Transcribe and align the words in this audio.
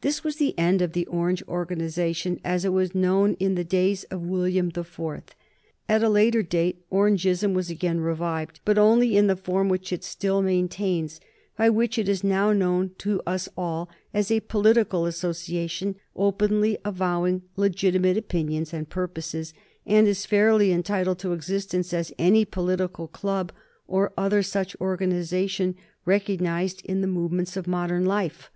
This 0.00 0.24
was 0.24 0.36
the 0.36 0.58
end 0.58 0.80
of 0.80 0.94
the 0.94 1.04
Orange 1.08 1.42
organization, 1.46 2.40
as 2.42 2.64
it 2.64 2.70
was 2.72 2.94
known 2.94 3.34
in 3.38 3.54
the 3.54 3.64
days 3.64 4.04
of 4.04 4.22
William 4.22 4.70
the 4.70 4.82
Fourth. 4.82 5.34
At 5.90 6.02
a 6.02 6.08
later 6.08 6.42
date 6.42 6.82
Orangeism 6.88 7.52
was 7.52 7.68
again 7.68 8.00
revived, 8.00 8.60
but 8.64 8.78
only 8.78 9.14
in 9.14 9.26
the 9.26 9.36
form 9.36 9.68
which 9.68 9.92
it 9.92 10.04
still 10.04 10.40
maintains, 10.40 11.20
by 11.58 11.68
which 11.68 11.98
it 11.98 12.08
is 12.08 12.24
now 12.24 12.54
known 12.54 12.92
to 13.00 13.20
us 13.26 13.46
all 13.54 13.90
as 14.14 14.30
a 14.30 14.40
political 14.40 15.04
association, 15.04 15.96
openly 16.16 16.78
avowing 16.82 17.42
legitimate 17.54 18.16
opinions 18.16 18.72
and 18.72 18.88
purposes, 18.88 19.52
and 19.84 20.08
as 20.08 20.24
fairly 20.24 20.72
entitled 20.72 21.18
to 21.18 21.34
existence 21.34 21.92
as 21.92 22.10
any 22.18 22.46
political 22.46 23.06
club 23.06 23.52
or 23.86 24.14
other 24.16 24.42
such 24.42 24.74
organization 24.80 25.74
recognized 26.06 26.80
in 26.86 27.02
the 27.02 27.06
movements 27.06 27.54
of 27.54 27.66
modern 27.66 28.06
life. 28.06 28.50